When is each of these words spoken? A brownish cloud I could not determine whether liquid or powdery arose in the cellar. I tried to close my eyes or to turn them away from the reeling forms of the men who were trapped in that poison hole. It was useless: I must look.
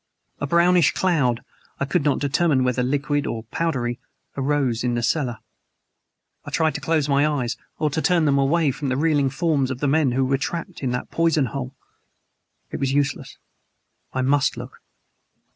A 0.39 0.47
brownish 0.47 0.93
cloud 0.93 1.43
I 1.79 1.85
could 1.85 2.03
not 2.03 2.17
determine 2.17 2.63
whether 2.63 2.81
liquid 2.81 3.27
or 3.27 3.43
powdery 3.43 3.99
arose 4.35 4.83
in 4.83 4.95
the 4.95 5.03
cellar. 5.03 5.37
I 6.43 6.49
tried 6.49 6.73
to 6.73 6.81
close 6.81 7.07
my 7.07 7.27
eyes 7.27 7.55
or 7.77 7.91
to 7.91 8.01
turn 8.01 8.25
them 8.25 8.39
away 8.39 8.71
from 8.71 8.89
the 8.89 8.97
reeling 8.97 9.29
forms 9.29 9.69
of 9.69 9.79
the 9.79 9.87
men 9.87 10.13
who 10.13 10.25
were 10.25 10.39
trapped 10.39 10.81
in 10.81 10.89
that 10.89 11.11
poison 11.11 11.45
hole. 11.53 11.75
It 12.71 12.79
was 12.79 12.93
useless: 12.93 13.37
I 14.11 14.23
must 14.23 14.57
look. 14.57 14.81